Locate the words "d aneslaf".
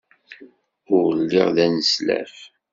1.55-2.35